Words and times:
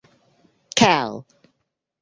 Cal. 0.79 1.23